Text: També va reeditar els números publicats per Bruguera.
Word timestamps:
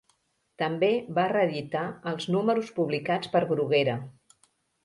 També 0.61 0.89
va 1.17 1.25
reeditar 1.33 1.83
els 2.13 2.27
números 2.37 2.75
publicats 2.81 3.33
per 3.37 3.47
Bruguera. 3.53 3.99